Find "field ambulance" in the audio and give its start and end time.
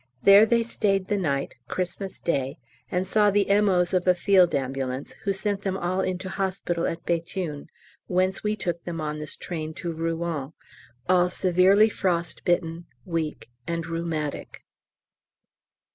4.15-5.13